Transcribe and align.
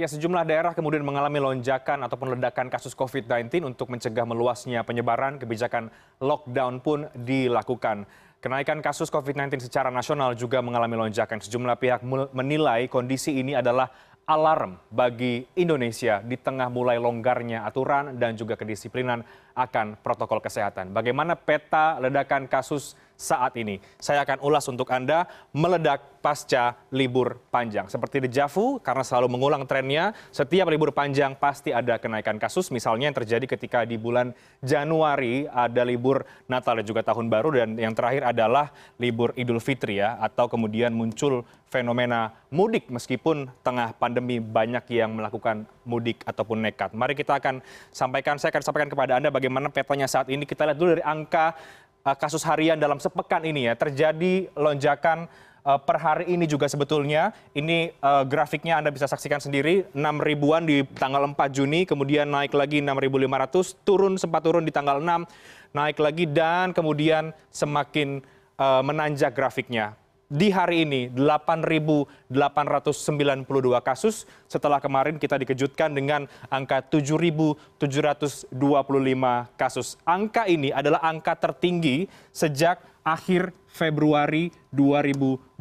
Ya, 0.00 0.08
sejumlah 0.08 0.48
daerah 0.48 0.72
kemudian 0.72 1.04
mengalami 1.04 1.44
lonjakan 1.44 2.00
ataupun 2.08 2.32
ledakan 2.32 2.72
kasus 2.72 2.96
COVID-19 2.96 3.68
untuk 3.68 3.92
mencegah 3.92 4.24
meluasnya 4.24 4.80
penyebaran, 4.80 5.36
kebijakan 5.36 5.92
lockdown 6.24 6.80
pun 6.80 7.04
dilakukan. 7.12 8.08
Kenaikan 8.40 8.80
kasus 8.80 9.12
COVID-19 9.12 9.60
secara 9.60 9.92
nasional 9.92 10.32
juga 10.32 10.64
mengalami 10.64 10.96
lonjakan. 10.96 11.44
Sejumlah 11.44 11.76
pihak 11.76 12.00
menilai 12.32 12.88
kondisi 12.88 13.44
ini 13.44 13.52
adalah 13.52 13.92
alarm 14.24 14.80
bagi 14.88 15.44
Indonesia 15.60 16.24
di 16.24 16.40
tengah 16.40 16.72
mulai 16.72 16.96
longgarnya 16.96 17.68
aturan 17.68 18.16
dan 18.16 18.40
juga 18.40 18.56
kedisiplinan 18.56 19.20
akan 19.52 20.00
protokol 20.00 20.40
kesehatan. 20.40 20.96
Bagaimana 20.96 21.36
peta 21.36 22.00
ledakan 22.00 22.48
kasus 22.48 22.96
saat 23.20 23.52
ini. 23.60 23.76
Saya 24.00 24.24
akan 24.24 24.40
ulas 24.40 24.64
untuk 24.72 24.88
Anda 24.88 25.28
meledak 25.52 26.24
pasca 26.24 26.76
libur 26.88 27.36
panjang. 27.52 27.88
Seperti 27.88 28.24
dejavu 28.24 28.80
karena 28.80 29.04
selalu 29.04 29.28
mengulang 29.36 29.64
trennya, 29.68 30.16
setiap 30.32 30.68
libur 30.72 30.92
panjang 30.96 31.36
pasti 31.36 31.72
ada 31.72 32.00
kenaikan 32.00 32.40
kasus. 32.40 32.72
Misalnya 32.72 33.12
yang 33.12 33.16
terjadi 33.16 33.44
ketika 33.44 33.84
di 33.84 34.00
bulan 34.00 34.32
Januari 34.64 35.44
ada 35.48 35.84
libur 35.84 36.24
Natal 36.48 36.80
dan 36.80 36.86
juga 36.88 37.04
Tahun 37.04 37.28
Baru 37.28 37.52
dan 37.52 37.76
yang 37.76 37.92
terakhir 37.92 38.24
adalah 38.32 38.72
libur 38.96 39.36
Idul 39.36 39.60
Fitri 39.60 40.00
ya 40.00 40.16
atau 40.20 40.48
kemudian 40.48 40.92
muncul 40.96 41.44
fenomena 41.70 42.34
mudik 42.50 42.90
meskipun 42.90 43.46
tengah 43.62 43.94
pandemi 43.96 44.42
banyak 44.42 44.84
yang 44.90 45.14
melakukan 45.14 45.64
mudik 45.86 46.20
ataupun 46.26 46.66
nekat. 46.66 46.92
Mari 46.92 47.14
kita 47.16 47.38
akan 47.38 47.62
sampaikan 47.94 48.36
saya 48.36 48.52
akan 48.52 48.64
sampaikan 48.64 48.90
kepada 48.90 49.16
Anda 49.16 49.30
bagaimana 49.32 49.70
petanya 49.70 50.10
saat 50.10 50.28
ini. 50.28 50.44
Kita 50.44 50.66
lihat 50.66 50.76
dulu 50.76 50.98
dari 50.98 51.04
angka 51.06 51.54
kasus 52.04 52.42
harian 52.46 52.80
dalam 52.80 52.96
sepekan 52.96 53.44
ini 53.44 53.68
ya 53.68 53.74
terjadi 53.76 54.48
lonjakan 54.56 55.28
uh, 55.64 55.78
per 55.80 55.96
hari 56.00 56.32
ini 56.32 56.48
juga 56.48 56.66
sebetulnya. 56.66 57.32
Ini 57.52 57.92
uh, 58.00 58.24
grafiknya 58.24 58.80
Anda 58.80 58.88
bisa 58.92 59.04
saksikan 59.04 59.40
sendiri 59.40 59.88
6 59.92 60.00
ribuan 60.24 60.64
di 60.64 60.84
tanggal 60.96 61.24
4 61.28 61.36
Juni 61.52 61.84
kemudian 61.84 62.28
naik 62.28 62.56
lagi 62.56 62.80
6.500 62.80 63.84
turun 63.84 64.14
sempat 64.16 64.40
turun 64.44 64.64
di 64.64 64.72
tanggal 64.72 65.00
6 65.00 65.76
naik 65.76 65.98
lagi 66.02 66.24
dan 66.26 66.74
kemudian 66.74 67.30
semakin 67.54 68.20
menanjak 68.60 69.32
grafiknya 69.32 69.96
di 70.30 70.54
hari 70.54 70.86
ini 70.86 71.10
8.892 71.10 72.30
kasus 73.82 74.30
setelah 74.46 74.78
kemarin 74.78 75.18
kita 75.18 75.34
dikejutkan 75.42 75.90
dengan 75.90 76.30
angka 76.46 76.86
7.725 76.86 78.54
kasus. 79.58 79.98
Angka 80.06 80.46
ini 80.46 80.70
adalah 80.70 81.02
angka 81.02 81.34
tertinggi 81.34 82.06
sejak 82.30 82.78
akhir 83.02 83.50
Februari 83.66 84.54
2021 84.70 85.58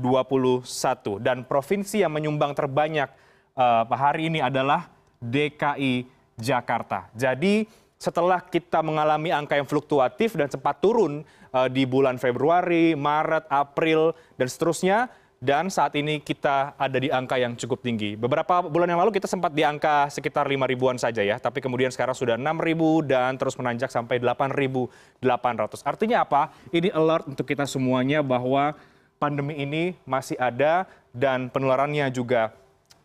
dan 1.17 1.41
provinsi 1.49 2.05
yang 2.05 2.13
menyumbang 2.13 2.53
terbanyak 2.53 3.09
uh, 3.57 3.89
hari 3.89 4.29
ini 4.29 4.37
adalah 4.37 4.85
DKI 5.17 6.05
Jakarta. 6.37 7.09
Jadi 7.17 7.65
setelah 7.99 8.39
kita 8.39 8.79
mengalami 8.79 9.33
angka 9.33 9.59
yang 9.59 9.67
fluktuatif 9.67 10.31
dan 10.37 10.47
sempat 10.47 10.79
turun 10.79 11.27
di 11.73 11.83
bulan 11.89 12.21
Februari, 12.21 12.93
Maret, 12.93 13.49
April, 13.49 14.13
dan 14.37 14.47
seterusnya, 14.47 15.09
dan 15.39 15.71
saat 15.71 15.95
ini 15.95 16.19
kita 16.19 16.75
ada 16.75 16.99
di 16.99 17.07
angka 17.07 17.39
yang 17.39 17.55
cukup 17.55 17.79
tinggi. 17.79 18.19
Beberapa 18.19 18.59
bulan 18.59 18.91
yang 18.91 18.99
lalu 18.99 19.15
kita 19.15 19.23
sempat 19.23 19.55
di 19.55 19.63
angka 19.63 20.11
sekitar 20.11 20.43
5 20.43 20.67
ribuan 20.67 20.99
saja 20.99 21.23
ya, 21.23 21.39
tapi 21.39 21.63
kemudian 21.63 21.87
sekarang 21.95 22.11
sudah 22.11 22.35
6 22.35 22.59
ribu 22.59 22.99
dan 23.07 23.39
terus 23.39 23.55
menanjak 23.55 23.87
sampai 23.87 24.19
8.800. 24.19 25.79
Artinya 25.87 26.27
apa? 26.27 26.51
Ini 26.75 26.91
alert 26.91 27.31
untuk 27.31 27.47
kita 27.47 27.63
semuanya 27.63 28.19
bahwa 28.19 28.75
pandemi 29.15 29.55
ini 29.63 29.95
masih 30.03 30.35
ada 30.35 30.83
dan 31.15 31.47
penularannya 31.47 32.11
juga 32.11 32.51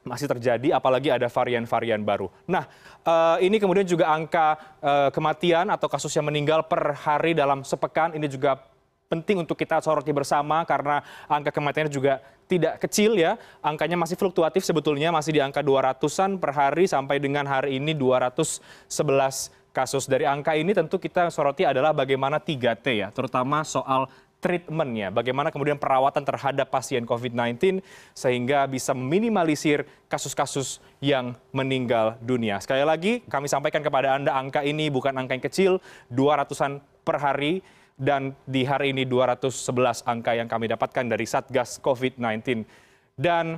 masih 0.04 0.28
terjadi 0.28 0.76
apalagi 0.76 1.08
ada 1.08 1.26
varian-varian 1.26 2.04
baru. 2.04 2.28
Nah, 2.44 2.68
uh, 3.02 3.40
ini 3.40 3.56
kemudian 3.56 3.88
juga 3.88 4.12
angka 4.12 4.78
uh, 4.84 5.08
kematian 5.10 5.72
atau 5.72 5.88
kasus 5.88 6.12
yang 6.12 6.28
meninggal 6.28 6.68
per 6.68 6.92
hari 6.92 7.32
dalam 7.32 7.64
sepekan 7.64 8.12
ini 8.12 8.28
juga 8.28 8.60
penting 9.08 9.44
untuk 9.44 9.56
kita 9.56 9.80
soroti 9.80 10.12
bersama 10.12 10.64
karena 10.64 11.00
angka 11.28 11.52
kematiannya 11.52 11.92
juga 11.92 12.20
tidak 12.44 12.84
kecil 12.84 13.16
ya. 13.16 13.40
Angkanya 13.64 13.96
masih 13.96 14.20
fluktuatif 14.20 14.64
sebetulnya 14.64 15.08
masih 15.08 15.36
di 15.36 15.40
angka 15.40 15.64
200-an 15.64 16.36
per 16.36 16.52
hari 16.52 16.84
sampai 16.84 17.16
dengan 17.20 17.48
hari 17.48 17.80
ini 17.80 17.96
211 17.96 19.64
kasus. 19.74 20.04
Dari 20.06 20.28
angka 20.28 20.54
ini 20.54 20.76
tentu 20.76 21.00
kita 21.00 21.32
soroti 21.32 21.64
adalah 21.64 21.96
bagaimana 21.96 22.38
3T 22.38 22.86
ya, 22.94 23.08
terutama 23.10 23.64
soal 23.66 24.06
treatmentnya, 24.44 25.08
bagaimana 25.08 25.48
kemudian 25.48 25.80
perawatan 25.80 26.20
terhadap 26.20 26.68
pasien 26.68 27.08
COVID-19 27.08 27.80
sehingga 28.12 28.68
bisa 28.68 28.92
meminimalisir 28.92 29.88
kasus-kasus 30.12 30.84
yang 31.00 31.32
meninggal 31.48 32.20
dunia. 32.20 32.60
Sekali 32.60 32.84
lagi 32.84 33.24
kami 33.24 33.48
sampaikan 33.48 33.80
kepada 33.80 34.12
Anda 34.12 34.36
angka 34.36 34.60
ini 34.60 34.92
bukan 34.92 35.16
angka 35.16 35.32
yang 35.32 35.44
kecil, 35.48 35.72
200-an 36.12 36.84
per 37.00 37.16
hari 37.16 37.64
dan 37.96 38.36
di 38.44 38.68
hari 38.68 38.92
ini 38.92 39.08
211 39.08 40.04
angka 40.04 40.36
yang 40.36 40.50
kami 40.50 40.68
dapatkan 40.68 41.08
dari 41.08 41.24
Satgas 41.24 41.80
COVID-19. 41.80 42.68
Dan 43.16 43.56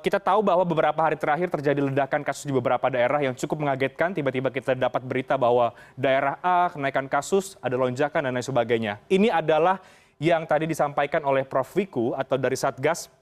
kita 0.00 0.16
tahu 0.16 0.40
bahwa 0.40 0.64
beberapa 0.64 0.96
hari 0.96 1.20
terakhir 1.20 1.52
terjadi 1.52 1.84
ledakan 1.84 2.24
kasus 2.24 2.48
di 2.48 2.56
beberapa 2.56 2.88
daerah 2.88 3.20
yang 3.20 3.36
cukup 3.36 3.60
mengagetkan. 3.60 4.16
Tiba-tiba 4.16 4.48
kita 4.48 4.72
dapat 4.72 5.04
berita 5.04 5.36
bahwa 5.36 5.76
daerah 5.92 6.40
A 6.40 6.72
kenaikan 6.72 7.04
kasus, 7.04 7.60
ada 7.60 7.76
lonjakan 7.76 8.24
dan 8.24 8.32
lain 8.32 8.40
sebagainya. 8.48 8.96
Ini 9.12 9.28
adalah 9.28 9.76
yang 10.16 10.48
tadi 10.48 10.64
disampaikan 10.64 11.20
oleh 11.28 11.44
Prof. 11.44 11.68
Wiku 11.76 12.16
atau 12.16 12.40
dari 12.40 12.56
Satgas 12.56 13.12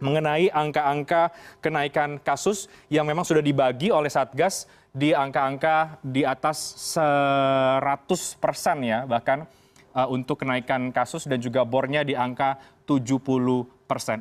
mengenai 0.00 0.48
angka-angka 0.48 1.36
kenaikan 1.60 2.16
kasus 2.16 2.72
yang 2.88 3.04
memang 3.04 3.28
sudah 3.28 3.44
dibagi 3.44 3.92
oleh 3.92 4.08
Satgas 4.08 4.64
di 4.88 5.12
angka-angka 5.12 6.00
di 6.00 6.24
atas 6.24 6.80
100 6.96 8.40
persen 8.40 8.76
ya 8.88 9.04
bahkan 9.04 9.44
uh, 9.92 10.08
untuk 10.08 10.40
kenaikan 10.40 10.88
kasus 10.96 11.28
dan 11.28 11.44
juga 11.44 11.60
bornya 11.68 12.08
di 12.08 12.16
angka 12.16 12.56
70 12.88 13.20
persen. 13.20 13.73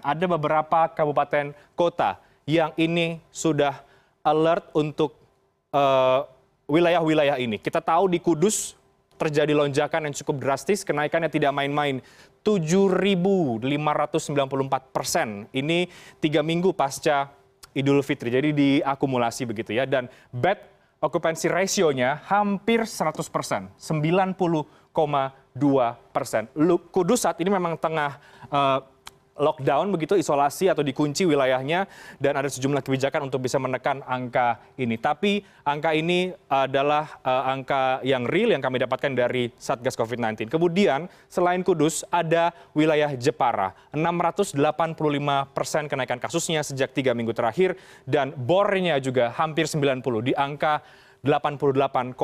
Ada 0.04 0.26
beberapa 0.28 0.92
kabupaten 0.92 1.56
kota 1.74 2.20
yang 2.44 2.76
ini 2.76 3.24
sudah 3.32 3.80
alert 4.24 4.72
untuk 4.76 5.16
uh, 5.72 6.28
wilayah-wilayah 6.68 7.40
uh, 7.40 7.44
ini. 7.44 7.60
Kita 7.60 7.84
tahu 7.84 8.08
di 8.12 8.20
Kudus 8.24 8.76
terjadi 9.20 9.56
lonjakan 9.56 10.10
yang 10.10 10.16
cukup 10.16 10.44
drastis, 10.44 10.84
kenaikannya 10.84 11.32
tidak 11.32 11.56
main-main. 11.56 12.04
7.594 12.44 13.64
persen. 14.92 15.48
Ini 15.56 15.88
tiga 16.20 16.44
minggu 16.44 16.76
pasca 16.76 17.32
Idul 17.72 18.04
Fitri. 18.04 18.36
Jadi 18.36 18.52
diakumulasi 18.52 19.48
begitu 19.48 19.72
ya. 19.72 19.88
Dan 19.88 20.12
bed 20.28 20.60
occupancy 21.00 21.48
ratio-nya 21.48 22.20
hampir 22.28 22.84
100 22.84 23.16
persen. 23.32 23.72
90,2 23.80 24.36
persen. 26.12 26.52
Kudus 26.92 27.24
saat 27.24 27.40
ini 27.40 27.48
memang 27.48 27.80
tengah 27.80 28.20
uh, 28.52 28.84
lockdown 29.34 29.90
begitu 29.90 30.14
isolasi 30.14 30.70
atau 30.70 30.86
dikunci 30.86 31.26
wilayahnya 31.26 31.90
dan 32.22 32.34
ada 32.38 32.50
sejumlah 32.50 32.86
kebijakan 32.86 33.30
untuk 33.30 33.42
bisa 33.42 33.58
menekan 33.58 34.06
angka 34.06 34.62
ini. 34.78 34.98
Tapi 34.98 35.42
angka 35.66 35.98
ini 35.98 36.30
adalah 36.46 37.18
uh, 37.26 37.50
angka 37.50 38.06
yang 38.06 38.30
real 38.30 38.54
yang 38.54 38.62
kami 38.62 38.78
dapatkan 38.82 39.14
dari 39.14 39.50
Satgas 39.58 39.98
COVID-19. 39.98 40.50
Kemudian 40.50 41.10
selain 41.26 41.66
Kudus 41.66 42.06
ada 42.14 42.54
wilayah 42.78 43.10
Jepara, 43.18 43.74
685 43.96 44.58
persen 45.56 45.84
kenaikan 45.90 46.20
kasusnya 46.22 46.62
sejak 46.62 46.94
tiga 46.94 47.18
minggu 47.18 47.34
terakhir 47.34 47.74
dan 48.06 48.36
bornya 48.36 49.02
juga 49.02 49.34
hampir 49.34 49.66
90 49.66 50.04
di 50.22 50.34
angka 50.38 50.84
88,2 51.24 52.20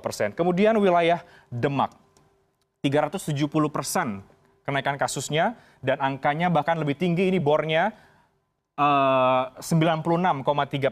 persen. 0.00 0.32
Kemudian 0.32 0.74
wilayah 0.80 1.20
Demak, 1.52 1.92
370 2.80 3.44
persen 3.68 4.24
kenaikan 4.68 5.00
kasusnya 5.00 5.56
dan 5.80 5.96
angkanya 6.04 6.52
bahkan 6.52 6.76
lebih 6.76 7.00
tinggi 7.00 7.32
ini 7.32 7.40
bornya 7.40 7.96
96,3 8.78 9.58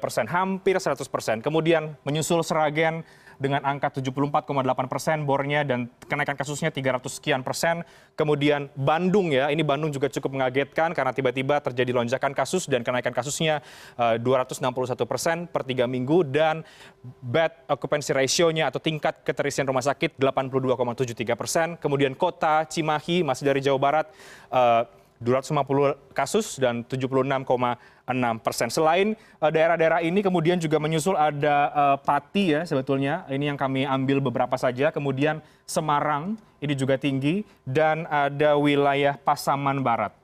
persen, 0.02 0.26
hampir 0.26 0.74
100 0.74 1.06
persen. 1.06 1.38
Kemudian 1.38 1.94
menyusul 2.03 2.42
Seragen 2.42 3.06
dengan 3.36 3.60
angka 3.62 3.92
74,8 3.92 4.42
persen 4.88 5.22
bornya 5.28 5.62
dan 5.62 5.92
kenaikan 6.09 6.34
kasusnya 6.34 6.72
300 6.72 7.06
sekian 7.06 7.41
persen. 7.44 7.84
Kemudian 8.16 8.72
Bandung 8.74 9.30
ya, 9.30 9.53
ini 9.53 9.60
Bandung 9.60 9.92
juga 9.92 10.09
cukup 10.09 10.34
mengagetkan 10.34 10.97
karena 10.97 11.12
tiba-tiba 11.12 11.60
terjadi 11.60 11.92
lonjakan 11.94 12.33
kasus 12.33 12.65
dan 12.66 12.80
kenaikan 12.80 13.12
kasusnya 13.12 13.60
uh, 14.00 14.16
261 14.18 15.04
persen 15.04 15.36
per 15.47 15.62
tiga 15.68 15.84
minggu 15.84 16.24
dan 16.27 16.65
bed 17.22 17.53
occupancy 17.68 18.16
ratio-nya 18.16 18.72
atau 18.72 18.80
tingkat 18.80 19.21
keterisian 19.22 19.68
rumah 19.68 19.84
sakit 19.84 20.16
82,73 20.16 21.36
persen. 21.36 21.68
Kemudian 21.77 22.16
kota 22.16 22.65
Cimahi 22.66 23.21
masih 23.21 23.44
dari 23.47 23.60
Jawa 23.60 23.78
Barat 23.78 24.06
uh, 24.48 24.88
250 25.21 26.13
kasus 26.13 26.60
dan 26.60 26.84
76,6 26.84 27.24
persen. 28.45 28.68
Selain 28.68 29.16
uh, 29.41 29.51
daerah-daerah 29.51 30.04
ini 30.04 30.21
kemudian 30.21 30.60
juga 30.60 30.77
menyusul 30.77 31.16
ada 31.16 31.72
uh, 31.72 31.97
Pati 32.01 32.57
ya 32.57 32.63
sebetulnya. 32.68 33.24
Ini 33.33 33.54
yang 33.54 33.59
kami 33.59 33.89
ambil 33.89 34.21
beberapa 34.21 34.57
saja. 34.60 34.92
Kemudian 34.92 35.41
Semarang 35.66 36.39
ini 36.63 36.78
juga 36.78 36.95
tinggi 36.95 37.42
dan 37.66 38.07
ada 38.07 38.54
wilayah 38.54 39.18
Pasaman 39.18 39.83
Barat. 39.83 40.15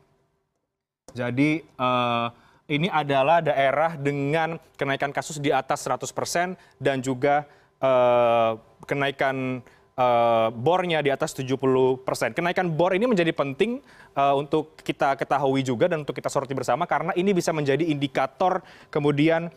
Jadi 1.13 1.67
uh, 1.77 2.31
ini 2.71 2.87
adalah 2.89 3.43
daerah 3.43 3.99
dengan 3.99 4.57
kenaikan 4.79 5.11
kasus 5.11 5.43
di 5.43 5.51
atas 5.51 5.85
100 5.85 6.09
persen 6.15 6.55
dan 6.79 7.03
juga 7.03 7.45
kenaikan 8.87 9.59
bornya 10.57 11.05
di 11.05 11.13
atas 11.13 11.37
tujuh 11.37 11.61
puluh 11.61 12.01
persen. 12.01 12.33
Kenaikan 12.33 12.73
bor 12.73 12.97
ini 12.97 13.05
menjadi 13.05 13.31
penting 13.37 13.85
untuk 14.17 14.79
kita 14.81 15.17
ketahui 15.21 15.61
juga 15.61 15.93
dan 15.93 16.03
untuk 16.03 16.17
kita 16.17 16.33
soroti 16.33 16.57
bersama 16.57 16.89
karena 16.89 17.13
ini 17.13 17.37
bisa 17.37 17.53
menjadi 17.53 17.85
indikator 17.85 18.65
kemudian 18.89 19.53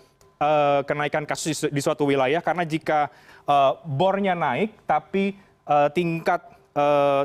kenaikan 0.83 1.23
kasus 1.23 1.71
di 1.71 1.81
suatu 1.81 2.03
wilayah. 2.03 2.43
Karena 2.43 2.67
jika 2.67 3.07
bornya 3.87 4.35
naik 4.35 4.75
tapi 4.83 5.39
tingkat 5.95 6.51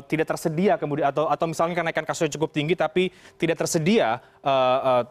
tidak 0.07 0.31
tersedia 0.31 0.79
kemudian 0.79 1.11
atau 1.11 1.45
misalnya 1.45 1.83
kenaikan 1.83 2.07
kasusnya 2.07 2.39
cukup 2.39 2.55
tinggi 2.55 2.71
tapi 2.71 3.11
tidak 3.35 3.59
tersedia 3.59 4.23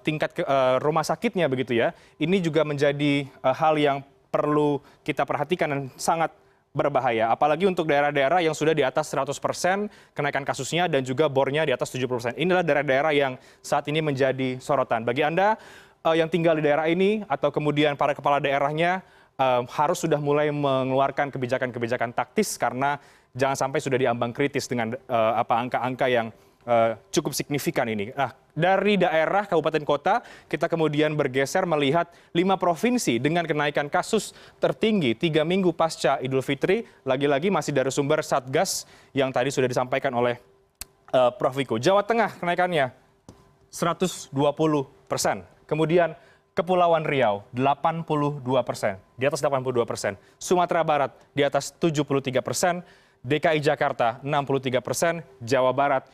tingkat 0.01 0.33
rumah 0.81 1.05
sakitnya 1.05 1.45
begitu 1.45 1.77
ya 1.77 1.93
ini 2.17 2.41
juga 2.41 2.65
menjadi 2.65 3.29
hal 3.45 3.77
yang 3.77 4.01
perlu 4.33 4.81
kita 5.05 5.29
perhatikan 5.29 5.69
dan 5.69 5.81
sangat 6.01 6.33
berbahaya. 6.71 7.35
Apalagi 7.35 7.67
untuk 7.67 7.91
daerah 7.91 8.15
daerah 8.15 8.39
yang 8.39 8.55
sudah 8.55 8.71
di 8.71 8.87
atas 8.87 9.11
seratus 9.11 9.43
persen 9.43 9.91
kenaikan 10.15 10.47
kasusnya 10.47 10.87
dan 10.87 11.03
juga 11.03 11.27
bornya 11.27 11.67
di 11.67 11.75
atas 11.75 11.91
tujuh 11.91 12.07
puluh 12.07 12.23
persen. 12.23 12.39
Inilah 12.39 12.63
daerah 12.63 12.87
daerah 12.87 13.13
yang 13.13 13.35
saat 13.59 13.91
ini 13.91 13.99
menjadi 13.99 14.63
sorotan. 14.63 15.03
Bagi 15.03 15.27
anda 15.27 15.59
yang 16.07 16.31
tinggal 16.31 16.57
di 16.57 16.63
daerah 16.65 16.87
ini 16.87 17.27
atau 17.27 17.51
kemudian 17.53 17.99
para 17.99 18.15
kepala 18.15 18.39
daerahnya 18.39 19.03
harus 19.69 19.99
sudah 20.01 20.21
mulai 20.21 20.53
mengeluarkan 20.53 21.33
kebijakan 21.33 21.75
kebijakan 21.75 22.11
taktis 22.15 22.55
karena 22.61 23.01
jangan 23.35 23.57
sampai 23.69 23.79
sudah 23.83 23.99
diambang 23.99 24.31
kritis 24.31 24.69
dengan 24.71 24.95
angka 25.49 25.81
angka 25.83 26.07
yang 26.07 26.31
cukup 27.11 27.35
signifikan 27.35 27.91
ini. 27.91 28.15
Nah 28.15 28.31
dari 28.55 28.95
daerah 28.95 29.43
kabupaten 29.43 29.83
kota 29.83 30.23
kita 30.47 30.71
kemudian 30.71 31.19
bergeser 31.19 31.67
melihat 31.67 32.07
lima 32.31 32.55
provinsi 32.55 33.19
dengan 33.19 33.43
kenaikan 33.43 33.91
kasus 33.91 34.31
tertinggi 34.63 35.19
tiga 35.19 35.43
minggu 35.43 35.75
pasca 35.75 36.23
idul 36.23 36.47
fitri. 36.47 36.87
Lagi 37.03 37.27
lagi 37.27 37.51
masih 37.51 37.75
dari 37.75 37.91
sumber 37.91 38.23
satgas 38.23 38.87
yang 39.11 39.35
tadi 39.35 39.51
sudah 39.51 39.67
disampaikan 39.67 40.15
oleh 40.15 40.39
prof. 41.11 41.55
Wiku. 41.59 41.83
Jawa 41.83 42.07
tengah 42.07 42.39
kenaikannya 42.39 42.95
satu 43.67 43.87
ratus 43.91 44.13
dua 44.31 44.55
puluh 44.55 44.87
persen. 45.11 45.43
Kemudian 45.67 46.15
kepulauan 46.55 47.03
riau 47.03 47.43
delapan 47.51 48.07
puluh 48.07 48.39
dua 48.39 48.63
persen. 48.63 48.95
Di 49.19 49.27
atas 49.27 49.43
delapan 49.43 49.67
puluh 49.67 49.83
dua 49.83 49.87
persen. 49.91 50.15
Sumatera 50.39 50.87
barat 50.87 51.11
di 51.35 51.43
atas 51.43 51.75
tujuh 51.75 52.07
puluh 52.07 52.23
tiga 52.23 52.47
persen. 52.47 52.87
Dki 53.27 53.59
jakarta 53.59 54.23
enam 54.23 54.47
puluh 54.47 54.63
tiga 54.63 54.79
persen. 54.79 55.27
Jawa 55.43 55.75
barat 55.75 56.07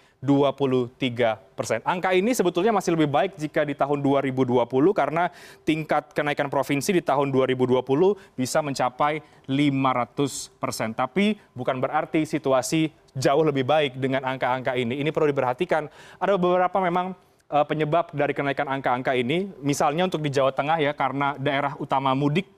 angka 1.84 2.10
ini 2.16 2.32
sebetulnya 2.32 2.72
masih 2.72 2.96
lebih 2.96 3.08
baik 3.10 3.36
jika 3.36 3.62
di 3.62 3.76
tahun 3.76 4.00
dua 4.00 4.24
ribu 4.24 4.42
dua 4.48 4.64
puluh 4.64 4.96
karena 4.96 5.28
tingkat 5.62 6.10
kenaikan 6.16 6.48
provinsi 6.48 6.96
di 6.96 7.02
tahun 7.04 7.28
dua 7.30 7.46
ribu 7.46 7.68
dua 7.68 7.84
puluh 7.84 8.16
bisa 8.34 8.64
mencapai 8.64 9.20
lima 9.46 9.90
ratus 9.92 10.48
persen. 10.56 10.96
Tapi 10.96 11.36
bukan 11.52 11.78
berarti 11.78 12.24
situasi 12.24 12.90
jauh 13.14 13.44
lebih 13.44 13.68
baik 13.68 14.00
dengan 14.00 14.24
angka 14.24 14.50
angka 14.50 14.72
ini. 14.74 14.98
Ini 15.00 15.10
perlu 15.12 15.30
diperhatikan. 15.30 15.88
Ada 16.18 16.34
beberapa 16.40 16.80
memang 16.80 17.14
penyebab 17.46 18.10
dari 18.10 18.34
kenaikan 18.34 18.66
angka 18.66 18.90
angka 18.90 19.12
ini. 19.14 19.46
Misalnya 19.62 20.10
untuk 20.10 20.18
di 20.18 20.34
jawa 20.34 20.50
tengah 20.50 20.82
ya 20.82 20.90
karena 20.90 21.38
daerah 21.38 21.78
utama 21.78 22.10
mudik 22.16 22.50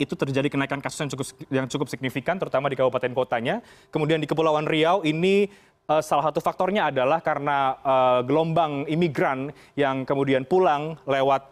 itu 0.00 0.16
terjadi 0.16 0.48
kenaikan 0.48 0.80
kasus 0.80 0.96
yang 0.96 1.10
cukup 1.12 1.26
yang 1.52 1.66
cukup 1.68 1.86
signifikan 1.92 2.40
terutama 2.40 2.72
di 2.72 2.76
kabupaten 2.78 3.12
kotanya. 3.12 3.60
Kemudian 3.92 4.16
di 4.16 4.24
kepulauan 4.24 4.64
riau 4.64 5.04
ini 5.04 5.52
salah 5.98 6.30
satu 6.30 6.38
faktornya 6.38 6.94
adalah 6.94 7.18
karena 7.18 7.74
gelombang 8.22 8.86
imigran 8.86 9.50
yang 9.74 10.06
kemudian 10.06 10.46
pulang 10.46 10.94
lewat 11.02 11.50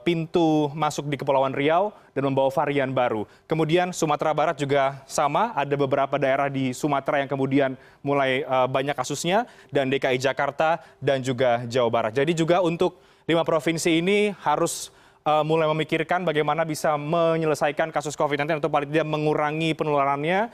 pintu 0.00 0.72
masuk 0.72 1.12
di 1.12 1.20
kepulauan 1.20 1.52
riau 1.52 1.92
dan 2.16 2.24
membawa 2.24 2.48
varian 2.48 2.88
baru. 2.88 3.28
Kemudian 3.44 3.92
sumatera 3.92 4.32
barat 4.32 4.56
juga 4.56 5.04
sama 5.04 5.52
ada 5.52 5.76
beberapa 5.76 6.16
daerah 6.16 6.48
di 6.48 6.72
sumatera 6.72 7.20
yang 7.20 7.28
kemudian 7.28 7.76
mulai 8.00 8.40
banyak 8.72 8.96
kasusnya 8.96 9.44
dan 9.68 9.92
dki 9.92 10.16
jakarta 10.16 10.80
dan 10.96 11.20
juga 11.20 11.68
jawa 11.68 11.92
barat. 11.92 12.16
Jadi 12.16 12.32
juga 12.32 12.64
untuk 12.64 12.96
lima 13.28 13.44
provinsi 13.44 14.00
ini 14.00 14.32
harus 14.40 14.88
mulai 15.20 15.68
memikirkan 15.76 16.24
bagaimana 16.24 16.64
bisa 16.64 16.96
menyelesaikan 16.96 17.92
kasus 17.92 18.16
covid 18.16 18.40
sembilan 18.40 18.56
belas 18.56 18.64
atau 18.64 18.72
paling 18.72 18.88
tidak 18.88 19.08
mengurangi 19.08 19.70
penularannya 19.76 20.48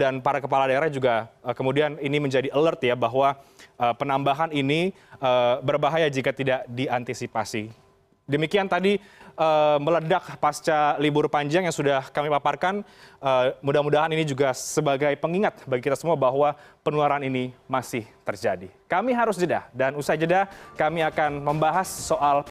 dan 0.00 0.24
para 0.24 0.40
kepala 0.40 0.64
daerah 0.64 0.88
juga 0.88 1.28
kemudian 1.52 2.00
ini 2.00 2.16
menjadi 2.16 2.48
alert 2.56 2.80
ya 2.80 2.96
bahwa 2.96 3.36
penambahan 3.76 4.48
ini 4.50 4.96
berbahaya 5.60 6.08
jika 6.08 6.32
tidak 6.32 6.64
diantisipasi. 6.72 7.68
Demikian 8.24 8.70
tadi 8.70 8.96
meledak 9.82 10.38
pasca 10.38 10.96
libur 10.96 11.28
panjang 11.28 11.68
yang 11.68 11.74
sudah 11.74 12.08
kami 12.14 12.32
paparkan. 12.32 12.80
Mudah 13.60 13.82
mudahan 13.84 14.08
ini 14.14 14.24
juga 14.24 14.56
sebagai 14.56 15.12
pengingat 15.20 15.68
bagi 15.68 15.84
kita 15.84 16.00
semua 16.00 16.16
bahwa 16.16 16.56
penularan 16.80 17.20
ini 17.20 17.52
masih 17.68 18.08
terjadi. 18.24 18.72
Kami 18.88 19.12
harus 19.12 19.36
jeda 19.36 19.68
dan 19.76 19.98
usai 19.98 20.16
jeda 20.16 20.48
kami 20.78 21.04
akan 21.04 21.42
membahas 21.42 21.90
soal 21.90 22.40